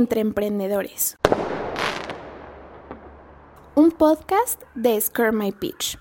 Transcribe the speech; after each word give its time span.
Entre 0.00 0.22
Emprendedores. 0.22 1.18
Un 3.74 3.90
podcast 3.90 4.62
de 4.74 4.98
Scare 4.98 5.30
My 5.30 5.52
Pitch. 5.52 5.98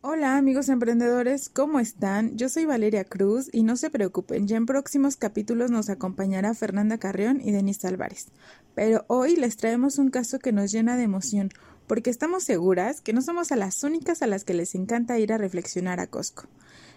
Hola 0.00 0.36
amigos 0.36 0.68
emprendedores, 0.68 1.48
¿cómo 1.48 1.78
están? 1.78 2.36
Yo 2.36 2.48
soy 2.48 2.64
Valeria 2.64 3.04
Cruz 3.04 3.50
y 3.52 3.62
no 3.62 3.76
se 3.76 3.88
preocupen, 3.88 4.48
ya 4.48 4.56
en 4.56 4.66
próximos 4.66 5.14
capítulos 5.14 5.70
nos 5.70 5.88
acompañará 5.88 6.54
Fernanda 6.54 6.98
Carrión 6.98 7.40
y 7.40 7.52
Denise 7.52 7.86
Álvarez. 7.86 8.32
Pero 8.74 9.04
hoy 9.06 9.36
les 9.36 9.56
traemos 9.56 9.98
un 9.98 10.10
caso 10.10 10.40
que 10.40 10.50
nos 10.50 10.72
llena 10.72 10.96
de 10.96 11.04
emoción, 11.04 11.50
porque 11.86 12.10
estamos 12.10 12.42
seguras 12.42 13.00
que 13.00 13.12
no 13.12 13.22
somos 13.22 13.52
a 13.52 13.56
las 13.56 13.84
únicas 13.84 14.22
a 14.22 14.26
las 14.26 14.42
que 14.42 14.54
les 14.54 14.74
encanta 14.74 15.20
ir 15.20 15.32
a 15.32 15.38
reflexionar 15.38 16.00
a 16.00 16.08
Costco. 16.08 16.48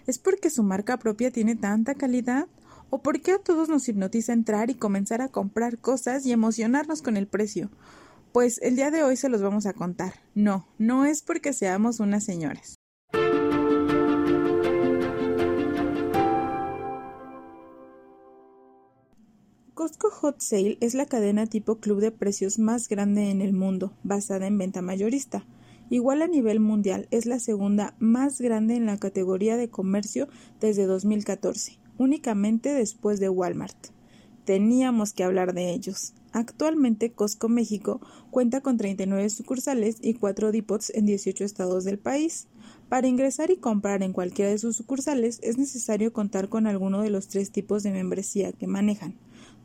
¿Es 0.07 0.17
porque 0.17 0.49
su 0.49 0.63
marca 0.63 0.97
propia 0.97 1.29
tiene 1.29 1.55
tanta 1.55 1.93
calidad? 1.93 2.47
¿O 2.89 3.01
por 3.01 3.21
qué 3.21 3.31
a 3.31 3.39
todos 3.39 3.69
nos 3.69 3.87
hipnotiza 3.89 4.33
entrar 4.33 4.69
y 4.69 4.75
comenzar 4.75 5.21
a 5.21 5.29
comprar 5.29 5.77
cosas 5.79 6.25
y 6.25 6.31
emocionarnos 6.31 7.01
con 7.01 7.17
el 7.17 7.27
precio? 7.27 7.69
Pues 8.31 8.59
el 8.61 8.75
día 8.75 8.91
de 8.91 9.03
hoy 9.03 9.17
se 9.17 9.29
los 9.29 9.41
vamos 9.41 9.65
a 9.65 9.73
contar. 9.73 10.13
No, 10.33 10.67
no 10.77 11.05
es 11.05 11.21
porque 11.21 11.53
seamos 11.53 11.99
unas 11.99 12.23
señoras. 12.23 12.75
Costco 19.73 20.09
Hot 20.09 20.41
Sale 20.41 20.77
es 20.79 20.93
la 20.95 21.05
cadena 21.05 21.47
tipo 21.47 21.79
club 21.79 21.99
de 21.99 22.11
precios 22.11 22.59
más 22.59 22.87
grande 22.87 23.29
en 23.29 23.41
el 23.41 23.53
mundo, 23.53 23.93
basada 24.03 24.47
en 24.47 24.57
venta 24.57 24.81
mayorista. 24.81 25.45
Igual 25.89 26.21
a 26.21 26.27
nivel 26.27 26.59
mundial, 26.59 27.07
es 27.11 27.25
la 27.25 27.39
segunda 27.39 27.95
más 27.99 28.41
grande 28.41 28.75
en 28.75 28.85
la 28.85 28.97
categoría 28.97 29.57
de 29.57 29.69
comercio 29.69 30.27
desde 30.59 30.85
2014, 30.85 31.77
únicamente 31.97 32.73
después 32.73 33.19
de 33.19 33.29
Walmart. 33.29 33.77
Teníamos 34.45 35.13
que 35.13 35.23
hablar 35.23 35.53
de 35.53 35.71
ellos. 35.71 36.13
Actualmente 36.31 37.11
Costco 37.11 37.49
México 37.49 38.01
cuenta 38.29 38.61
con 38.61 38.77
39 38.77 39.29
sucursales 39.29 39.97
y 40.01 40.13
4 40.13 40.51
depots 40.51 40.91
en 40.93 41.05
18 41.05 41.43
estados 41.43 41.83
del 41.83 41.97
país. 41.97 42.47
Para 42.89 43.07
ingresar 43.07 43.49
y 43.51 43.57
comprar 43.57 44.03
en 44.03 44.13
cualquiera 44.13 44.51
de 44.51 44.57
sus 44.57 44.75
sucursales 44.75 45.39
es 45.41 45.57
necesario 45.57 46.13
contar 46.13 46.49
con 46.49 46.67
alguno 46.67 47.01
de 47.01 47.09
los 47.09 47.27
tres 47.27 47.51
tipos 47.51 47.83
de 47.83 47.91
membresía 47.91 48.51
que 48.51 48.67
manejan 48.67 49.15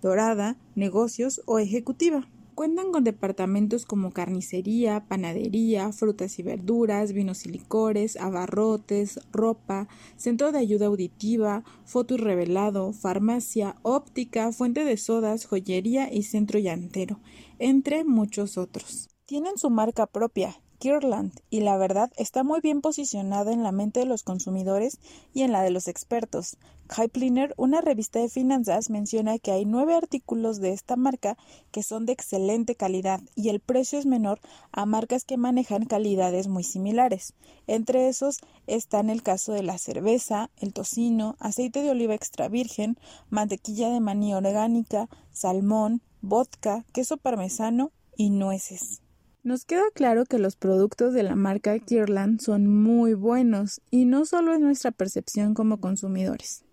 dorada, 0.01 0.57
negocios 0.75 1.43
o 1.47 1.59
ejecutiva. 1.59 2.29
Cuentan 2.61 2.93
con 2.93 3.05
departamentos 3.05 3.87
como 3.87 4.13
carnicería, 4.13 5.07
panadería, 5.09 5.93
frutas 5.93 6.39
y 6.39 6.43
verduras, 6.43 7.15
vinos 7.15 7.47
y 7.47 7.49
licores, 7.49 8.19
abarrotes, 8.19 9.19
ropa, 9.33 9.89
centro 10.19 10.53
de 10.53 10.59
ayuda 10.59 10.89
auditiva, 10.89 11.65
foto 11.87 12.17
y 12.17 12.17
revelado, 12.19 12.93
farmacia, 12.93 13.77
óptica, 13.81 14.53
fuente 14.53 14.85
de 14.85 14.99
sodas, 14.99 15.47
joyería 15.47 16.13
y 16.13 16.25
centro 16.25 16.59
llantero, 16.59 17.19
entre 17.59 18.05
muchos 18.05 18.59
otros. 18.59 19.09
Tienen 19.25 19.57
su 19.57 19.71
marca 19.71 20.07
propia, 20.07 20.55
Kirland 20.81 21.39
y 21.51 21.61
la 21.61 21.77
verdad 21.77 22.11
está 22.17 22.43
muy 22.43 22.61
bien 22.61 22.81
posicionada 22.81 23.53
en 23.53 23.63
la 23.63 23.71
mente 23.71 24.01
de 24.01 24.07
los 24.07 24.23
consumidores 24.23 24.99
y 25.35 25.43
en 25.43 25.53
la 25.53 25.63
de 25.63 25.71
los 25.71 25.89
expertos. 25.89 26.57
Hypliner, 26.91 27.53
una 27.59 27.83
revista 27.83 28.19
de 28.19 28.31
finanzas, 28.31 28.89
menciona 28.89 29.39
que 29.39 29.53
hay 29.53 29.67
nueve 29.67 29.95
artículos 29.95 30.59
de 30.59 30.73
esta 30.73 30.97
marca 30.97 31.37
que 31.71 31.83
son 31.83 32.07
de 32.07 32.15
excelente 32.15 32.75
calidad 32.75 33.21
y 33.37 33.51
el 33.51 33.61
precio 33.61 33.99
es 33.99 34.07
menor 34.07 34.41
a 34.73 34.87
marcas 34.87 35.25
que 35.25 35.37
manejan 35.37 35.85
calidades 35.85 36.49
muy 36.49 36.65
similares. 36.65 37.35
Entre 37.67 38.09
esos 38.09 38.39
están 38.67 39.11
el 39.11 39.23
caso 39.23 39.53
de 39.53 39.63
la 39.63 39.77
cerveza, 39.77 40.51
el 40.57 40.73
tocino, 40.73 41.37
aceite 41.41 41.83
de 41.83 41.91
oliva 41.91 42.15
extra 42.15 42.49
virgen, 42.49 42.99
mantequilla 43.29 43.91
de 43.91 44.01
maní 44.01 44.35
orgánica, 44.35 45.11
salmón, 45.31 46.01
vodka, 46.23 46.87
queso 46.95 47.19
parmesano 47.19 47.93
y 48.17 48.31
nueces. 48.31 49.03
Nos 49.43 49.65
queda 49.65 49.85
claro 49.95 50.25
que 50.27 50.39
los 50.39 50.57
productos 50.57 51.15
de 51.15 51.23
la 51.23 51.35
marca 51.35 51.79
Kirland 51.79 52.41
son 52.41 52.67
muy 52.67 53.15
buenos 53.15 53.81
y 53.91 54.05
no 54.05 54.27
solo 54.27 54.53
es 54.53 54.61
nuestra 54.61 54.91
percepción 54.91 55.55
como 55.55 55.81
consumidores. 55.81 56.65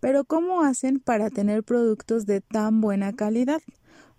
Pero 0.00 0.24
¿cómo 0.24 0.62
hacen 0.62 1.00
para 1.00 1.30
tener 1.30 1.62
productos 1.62 2.26
de 2.26 2.40
tan 2.40 2.80
buena 2.80 3.12
calidad? 3.14 3.62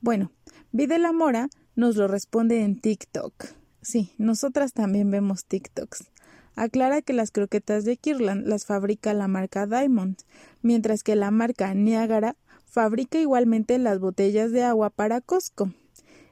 Bueno, 0.02 0.32
Vide 0.78 1.00
la 1.00 1.14
Mora 1.14 1.48
nos 1.78 1.96
lo 1.96 2.10
responde 2.10 2.62
en 2.62 2.82
TikTok. 2.82 3.34
Sí, 3.82 4.12
nosotras 4.18 4.74
también 4.74 5.10
vemos 5.10 5.46
TikToks. 5.46 6.12
Aclara 6.54 7.02
que 7.02 7.14
las 7.14 7.32
croquetas 7.32 7.86
de 7.86 7.96
Kirland 7.96 8.46
las 8.46 8.66
fabrica 8.66 9.14
la 9.14 9.30
marca 9.30 9.68
Diamond, 9.68 10.18
mientras 10.62 11.02
que 11.02 11.16
la 11.16 11.32
marca 11.32 11.74
Niagara 11.74 12.36
fabrica 12.66 13.20
igualmente 13.20 13.78
las 13.78 14.00
botellas 14.00 14.52
de 14.52 14.64
agua 14.64 14.90
para 14.90 15.22
Costco. 15.22 15.72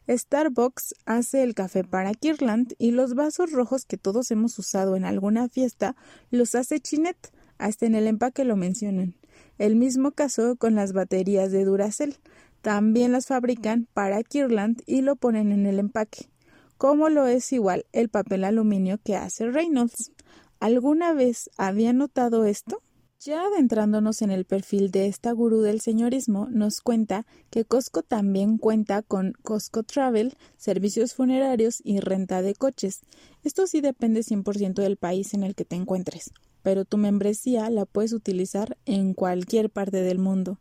Starbucks 0.09 0.95
hace 1.05 1.43
el 1.43 1.55
café 1.55 1.83
para 1.83 2.13
Kirland 2.13 2.73
y 2.77 2.91
los 2.91 3.13
vasos 3.15 3.51
rojos 3.51 3.85
que 3.85 3.97
todos 3.97 4.31
hemos 4.31 4.57
usado 4.59 4.95
en 4.95 5.05
alguna 5.05 5.47
fiesta 5.47 5.95
los 6.29 6.55
hace 6.55 6.79
Chinet, 6.79 7.31
hasta 7.57 7.85
en 7.85 7.95
el 7.95 8.07
empaque 8.07 8.43
lo 8.43 8.57
mencionan. 8.57 9.15
El 9.57 9.75
mismo 9.75 10.11
caso 10.11 10.55
con 10.57 10.75
las 10.75 10.93
baterías 10.93 11.51
de 11.51 11.63
Duracell. 11.63 12.17
También 12.61 13.11
las 13.11 13.27
fabrican 13.27 13.87
para 13.93 14.23
Kirland 14.23 14.81
y 14.85 15.01
lo 15.01 15.15
ponen 15.15 15.51
en 15.51 15.65
el 15.65 15.79
empaque. 15.79 16.29
Como 16.77 17.09
lo 17.09 17.27
es 17.27 17.51
igual 17.53 17.85
el 17.91 18.09
papel 18.09 18.43
aluminio 18.43 18.99
que 19.03 19.15
hace 19.15 19.49
Reynolds. 19.49 20.11
¿Alguna 20.59 21.13
vez 21.13 21.49
había 21.57 21.93
notado 21.93 22.45
esto? 22.45 22.81
Ya 23.25 23.45
adentrándonos 23.45 24.21
en 24.21 24.31
el 24.31 24.43
perfil 24.43 24.91
de 24.91 25.07
esta 25.07 25.31
gurú 25.31 25.61
del 25.61 25.79
señorismo, 25.79 26.49
nos 26.51 26.81
cuenta 26.81 27.25
que 27.51 27.63
Costco 27.63 28.03
también 28.03 28.57
cuenta 28.57 29.01
con 29.01 29.31
Costco 29.43 29.83
Travel, 29.83 30.35
servicios 30.57 31.13
funerarios 31.13 31.79
y 31.85 32.01
renta 32.01 32.41
de 32.41 32.53
coches. 32.53 32.99
Esto 33.41 33.65
sí 33.65 33.79
depende 33.79 34.23
100% 34.23 34.81
del 34.81 34.97
país 34.97 35.33
en 35.33 35.43
el 35.43 35.55
que 35.55 35.63
te 35.63 35.77
encuentres, 35.77 36.31
pero 36.63 36.83
tu 36.83 36.97
membresía 36.97 37.69
la 37.69 37.85
puedes 37.85 38.11
utilizar 38.11 38.77
en 38.85 39.13
cualquier 39.13 39.69
parte 39.69 40.01
del 40.01 40.19
mundo. 40.19 40.59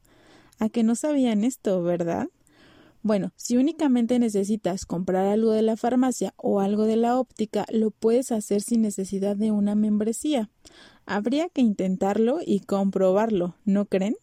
¿A 0.61 0.69
que 0.69 0.85
no 0.85 0.95
sabían 0.95 1.43
esto, 1.43 1.83
verdad? 1.83 2.29
Bueno, 3.05 3.33
si 3.35 3.57
únicamente 3.57 4.21
necesitas 4.21 4.87
comprar 4.87 5.27
algo 5.27 5.51
de 5.51 5.63
la 5.63 5.77
farmacia 5.77 6.35
o 6.37 6.61
algo 6.61 6.85
de 6.85 6.95
la 6.95 7.19
óptica, 7.19 7.67
lo 7.73 7.91
puedes 7.91 8.31
hacer 8.31 8.63
sin 8.63 8.83
necesidad 8.83 9.35
de 9.35 9.51
una 9.51 9.75
membresía. 9.75 10.49
Habría 11.07 11.49
que 11.49 11.61
intentarlo 11.61 12.39
y 12.45 12.61
comprobarlo, 12.61 13.57
¿no 13.65 13.87
creen? 13.87 14.17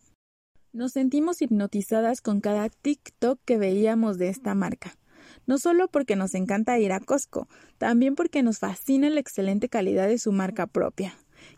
Nos 0.71 0.93
sentimos 0.93 1.41
hipnotizadas 1.41 2.21
con 2.21 2.41
cada 2.41 2.69
TikTok 2.69 3.39
que 3.43 3.57
veíamos 3.57 4.17
de 4.17 4.29
esta 4.29 4.55
marca. 4.55 4.97
No 5.45 5.57
solo 5.57 5.87
porque 5.87 6.15
nos 6.15 6.35
encanta 6.35 6.79
ir 6.79 6.91
a 6.91 6.99
Costco, 6.99 7.47
también 7.77 8.15
porque 8.15 8.43
nos 8.43 8.59
fascina 8.59 9.09
la 9.09 9.19
excelente 9.19 9.67
calidad 9.67 10.07
de 10.07 10.19
su 10.19 10.31
marca 10.31 10.67
propia. 10.67 11.15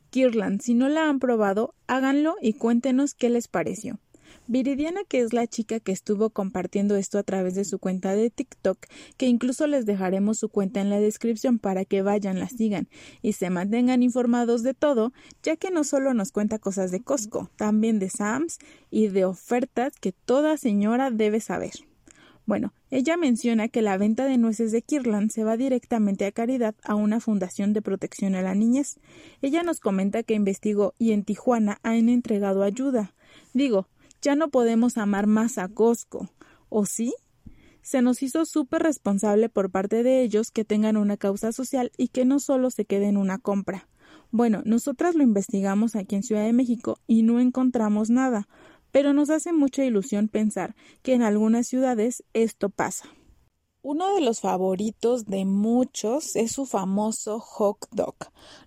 Kirland, 0.10 0.62
si 0.62 0.74
no 0.74 0.90
la 0.90 1.10
han 1.10 1.20
probado, 1.20 1.74
háganlo 1.88 2.36
y 2.42 2.54
cuéntenos 2.54 3.14
qué 3.14 3.30
les 3.30 3.48
pareció. 3.48 4.00
Viridiana, 4.47 5.02
que 5.08 5.22
es 5.22 5.34
la 5.34 5.47
chica 5.47 5.80
que 5.80 5.92
estuvo 5.92 6.30
compartiendo 6.30 6.96
esto 6.96 7.18
a 7.18 7.24
través 7.24 7.56
de 7.56 7.66
su 7.66 7.80
cuenta 7.80 8.16
de 8.16 8.30
TikTok, 8.30 8.78
que 9.18 9.28
incluso 9.28 9.68
les 9.68 9.86
dejaremos 9.86 10.40
su 10.40 10.50
cuenta 10.50 10.81
en 10.81 10.90
la 10.90 11.00
descripción 11.00 11.59
para 11.59 11.86
que 11.86 12.02
vayan, 12.02 12.40
la 12.40 12.50
sigan 12.50 12.90
y 13.22 13.34
se 13.34 13.50
mantengan 13.50 14.03
informados 14.03 14.64
de 14.64 14.74
todo, 14.74 15.14
ya 15.44 15.56
que 15.56 15.72
no 15.72 15.84
solo 15.84 16.14
nos 16.14 16.31
cuenta 16.31 16.59
cosas 16.59 16.92
de 16.92 17.02
Costco, 17.02 17.50
también 17.56 18.00
de 18.00 18.09
Sams 18.09 18.59
y 18.90 19.08
de 19.08 19.25
ofertas 19.25 19.94
que 20.00 20.12
toda 20.12 20.58
señora 20.58 21.12
debe 21.12 21.40
saber. 21.40 21.72
Bueno, 22.46 22.74
ella 22.90 23.18
menciona 23.18 23.69
que 23.69 23.81
la 23.81 23.98
venta 23.98 24.25
de 24.25 24.38
nueces 24.38 24.72
de 24.72 24.81
Kirland 24.81 25.31
se 25.31 25.44
va 25.44 25.58
directamente 25.58 26.25
a 26.25 26.31
caridad 26.31 26.75
a 26.83 26.95
una 26.95 27.19
fundación 27.19 27.72
de 27.72 27.81
protección 27.81 28.36
a 28.36 28.42
la 28.42 28.56
niñez. 28.56 29.00
Ella 29.42 29.63
nos 29.63 29.80
comenta 29.80 30.24
que 30.24 30.33
investigó 30.33 30.94
y 30.98 31.12
en 31.12 31.24
Tijuana 31.24 31.80
han 31.83 32.10
entregado 32.10 32.63
ayuda. 32.63 33.13
Digo, 33.54 33.88
ya 34.21 34.35
no 34.35 34.50
podemos 34.50 34.97
amar 34.97 35.27
más 35.27 35.57
a 35.57 35.68
Costco, 35.68 36.29
¿o 36.69 36.85
sí? 36.85 37.13
Se 37.81 38.01
nos 38.01 38.21
hizo 38.21 38.45
súper 38.45 38.83
responsable 38.83 39.50
por 39.50 39.71
parte 39.71 40.03
de 40.03 40.21
ellos 40.21 40.51
que 40.51 40.63
tengan 40.63 40.97
una 40.97 41.18
causa 41.18 41.51
social 41.51 41.91
y 41.97 42.09
que 42.09 42.25
no 42.25 42.39
solo 42.39 42.69
se 42.69 42.85
quede 42.85 43.07
en 43.07 43.18
una 43.18 43.39
compra. 43.39 43.88
Bueno, 44.29 44.62
nosotras 44.65 45.15
lo 45.15 45.23
investigamos 45.23 45.95
aquí 45.95 46.15
en 46.15 46.23
Ciudad 46.23 46.45
de 46.45 46.53
México 46.53 47.00
y 47.07 47.23
no 47.23 47.39
encontramos 47.39 48.09
nada, 48.09 48.47
pero 48.91 49.13
nos 49.13 49.29
hace 49.29 49.51
mucha 49.51 49.83
ilusión 49.83 50.27
pensar 50.27 50.75
que 51.01 51.13
en 51.13 51.21
algunas 51.21 51.68
ciudades 51.68 52.23
esto 52.33 52.69
pasa. 52.69 53.09
Uno 53.83 54.13
de 54.13 54.22
los 54.22 54.42
favoritos 54.42 55.25
de 55.25 55.44
muchos 55.44 56.36
es 56.36 56.51
su 56.51 56.68
famoso 56.68 57.39
hot 57.39 57.88
dog, 57.89 58.13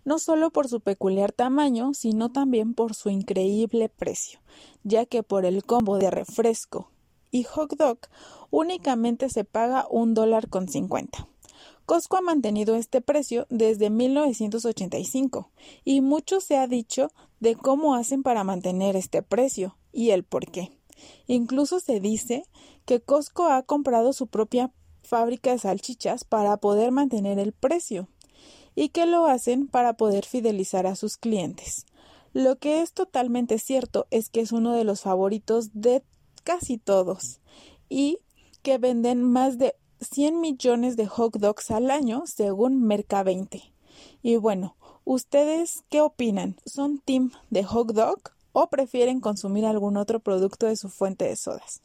no 0.05 0.19
solo 0.19 0.50
por 0.50 0.66
su 0.66 0.81
peculiar 0.81 1.31
tamaño, 1.31 1.94
sino 1.94 2.32
también 2.32 2.75
por 2.75 2.94
su 2.94 3.11
increíble 3.11 3.88
precio, 3.88 4.40
ya 4.82 5.06
que 5.06 5.22
por 5.22 5.44
el 5.44 5.62
combo 5.62 5.99
de 5.99 6.11
refresco 6.11 6.90
y 7.31 7.44
hot 7.44 7.76
dog 7.76 7.99
únicamente 8.50 9.28
se 9.28 9.44
paga 9.44 9.87
un 9.88 10.14
dólar 10.14 10.49
con 10.49 10.66
cincuenta. 10.66 11.28
Costco 11.87 12.16
ha 12.16 12.20
mantenido 12.20 12.75
este 12.75 13.00
precio 13.00 13.46
desde 13.50 13.90
1985 13.90 15.52
y 15.84 16.00
mucho 16.00 16.40
se 16.40 16.56
ha 16.56 16.66
dicho 16.66 17.12
de 17.38 17.55
cómo 17.55 17.94
hacen 17.94 18.25
para 18.25 18.43
mantener 18.43 18.96
este 18.96 19.22
precio 19.22 19.76
y 19.93 20.11
el 20.11 20.25
por 20.25 20.50
qué. 20.50 20.72
Incluso 21.28 21.78
se 21.78 22.00
dice 22.00 22.46
que 22.84 23.00
Costco 23.00 23.46
ha 23.46 23.62
comprado 23.62 24.12
su 24.12 24.26
propia 24.26 24.72
fábrica 25.04 25.52
de 25.52 25.58
salchichas 25.58 26.24
para 26.24 26.56
poder 26.56 26.90
mantener 26.90 27.38
el 27.38 27.52
precio 27.52 28.08
y 28.74 28.88
que 28.88 29.06
lo 29.06 29.26
hacen 29.26 29.68
para 29.68 29.94
poder 29.94 30.24
fidelizar 30.24 30.86
a 30.86 30.96
sus 30.96 31.16
clientes. 31.16 31.86
Lo 32.32 32.56
que 32.56 32.82
es 32.82 32.92
totalmente 32.92 33.58
cierto 33.58 34.06
es 34.10 34.28
que 34.28 34.40
es 34.40 34.50
uno 34.50 34.72
de 34.72 34.84
los 34.84 35.02
favoritos 35.02 35.70
de 35.72 36.02
casi 36.42 36.78
todos 36.78 37.40
y 37.88 38.18
que 38.62 38.78
venden 38.78 39.22
más 39.22 39.58
de 39.58 39.76
100 40.00 40.40
millones 40.40 40.96
de 40.96 41.06
hot 41.06 41.36
dogs 41.38 41.70
al 41.70 41.90
año 41.90 42.24
según 42.26 42.82
Merca20. 42.82 43.72
Y 44.22 44.36
bueno, 44.36 44.76
¿ustedes 45.04 45.84
qué 45.88 46.00
opinan? 46.00 46.56
¿Son 46.66 46.98
team 46.98 47.30
de 47.50 47.62
hot 47.62 47.92
dog 47.92 48.33
o 48.54 48.68
prefieren 48.70 49.20
consumir 49.20 49.66
algún 49.66 49.98
otro 49.98 50.20
producto 50.20 50.64
de 50.64 50.76
su 50.76 50.88
fuente 50.88 51.26
de 51.26 51.36
sodas? 51.36 51.82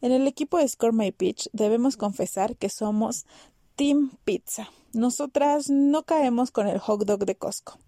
En 0.00 0.12
el 0.12 0.28
equipo 0.28 0.58
de 0.58 0.68
Score 0.68 0.92
My 0.92 1.10
Pitch 1.10 1.48
debemos 1.52 1.96
confesar 1.96 2.56
que 2.56 2.68
somos 2.68 3.26
Team 3.74 4.12
Pizza. 4.24 4.68
Nosotras 4.92 5.70
no 5.70 6.04
caemos 6.04 6.52
con 6.52 6.68
el 6.68 6.78
hot 6.78 7.04
dog 7.04 7.24
de 7.24 7.34
Costco. 7.34 7.78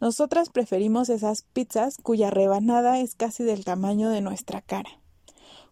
Nosotras 0.00 0.50
preferimos 0.50 1.08
esas 1.08 1.42
pizzas 1.42 1.96
cuya 2.02 2.30
rebanada 2.30 2.98
es 2.98 3.14
casi 3.14 3.44
del 3.44 3.64
tamaño 3.64 4.10
de 4.10 4.22
nuestra 4.22 4.62
cara. 4.62 4.90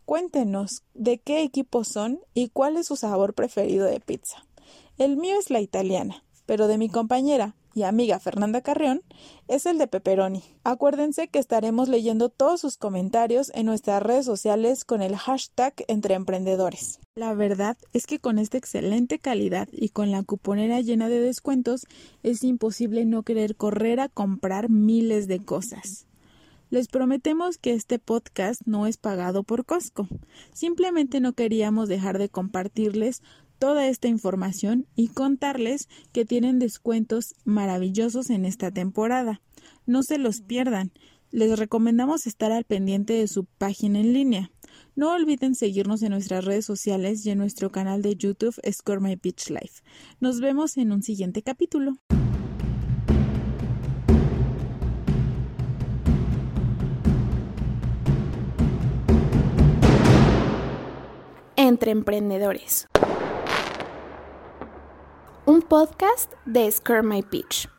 Cuéntenos 0.04 0.82
de 0.92 1.18
qué 1.18 1.42
equipo 1.42 1.84
son 1.84 2.20
y 2.34 2.48
cuál 2.50 2.76
es 2.76 2.86
su 2.86 2.96
sabor 2.96 3.34
preferido 3.34 3.86
de 3.86 4.00
pizza. 4.00 4.46
El 4.98 5.16
mío 5.16 5.36
es 5.38 5.50
la 5.50 5.60
italiana, 5.60 6.24
pero 6.46 6.68
de 6.68 6.78
mi 6.78 6.88
compañera 6.88 7.54
y 7.74 7.82
amiga 7.82 8.20
Fernanda 8.20 8.60
Carrión 8.60 9.02
es 9.48 9.66
el 9.66 9.78
de 9.78 9.86
pepperoni. 9.86 10.42
Acuérdense 10.62 11.28
que 11.28 11.38
estaremos 11.38 11.88
leyendo 11.88 12.28
todos 12.28 12.60
sus 12.60 12.76
comentarios 12.76 13.50
en 13.54 13.66
nuestras 13.66 14.02
redes 14.02 14.24
sociales 14.24 14.84
con 14.84 15.02
el 15.02 15.16
hashtag 15.16 15.74
entre 15.88 16.14
emprendedores. 16.14 17.00
La 17.16 17.34
verdad 17.34 17.76
es 17.92 18.06
que 18.06 18.18
con 18.18 18.38
esta 18.38 18.58
excelente 18.58 19.18
calidad 19.18 19.68
y 19.72 19.90
con 19.90 20.10
la 20.10 20.22
cuponera 20.22 20.80
llena 20.80 21.08
de 21.08 21.20
descuentos 21.20 21.86
es 22.22 22.44
imposible 22.44 23.04
no 23.04 23.22
querer 23.22 23.56
correr 23.56 24.00
a 24.00 24.08
comprar 24.08 24.70
miles 24.70 25.28
de 25.28 25.44
cosas. 25.44 26.06
Les 26.70 26.88
prometemos 26.88 27.56
que 27.56 27.72
este 27.72 28.00
podcast 28.00 28.62
no 28.64 28.88
es 28.88 28.96
pagado 28.96 29.44
por 29.44 29.64
Costco. 29.64 30.08
Simplemente 30.52 31.20
no 31.20 31.32
queríamos 31.32 31.88
dejar 31.88 32.18
de 32.18 32.28
compartirles 32.28 33.22
toda 33.64 33.88
esta 33.88 34.08
información 34.08 34.86
y 34.94 35.08
contarles 35.08 35.88
que 36.12 36.26
tienen 36.26 36.58
descuentos 36.58 37.34
maravillosos 37.46 38.28
en 38.28 38.44
esta 38.44 38.70
temporada. 38.70 39.40
No 39.86 40.02
se 40.02 40.18
los 40.18 40.42
pierdan. 40.42 40.92
Les 41.30 41.58
recomendamos 41.58 42.26
estar 42.26 42.52
al 42.52 42.64
pendiente 42.64 43.14
de 43.14 43.26
su 43.26 43.46
página 43.46 44.00
en 44.00 44.12
línea. 44.12 44.50
No 44.96 45.14
olviden 45.14 45.54
seguirnos 45.54 46.02
en 46.02 46.10
nuestras 46.10 46.44
redes 46.44 46.66
sociales 46.66 47.24
y 47.24 47.30
en 47.30 47.38
nuestro 47.38 47.72
canal 47.72 48.02
de 48.02 48.16
YouTube 48.16 48.54
Score 48.70 49.00
My 49.00 49.16
Pitch 49.16 49.48
Life. 49.48 49.80
Nos 50.20 50.42
vemos 50.42 50.76
en 50.76 50.92
un 50.92 51.02
siguiente 51.02 51.40
capítulo. 51.40 51.94
Entre 61.56 61.92
Emprendedores. 61.92 62.88
Un 65.46 65.60
podcast 65.60 66.36
de 66.46 66.70
Scare 66.70 67.02
My 67.02 67.22
Pitch. 67.22 67.73